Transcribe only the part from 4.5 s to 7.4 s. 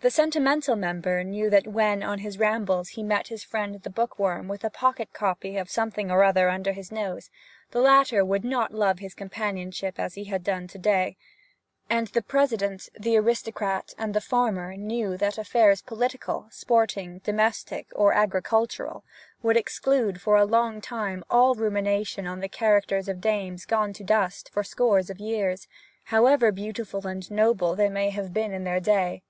a pocket copy of something or other under his nose,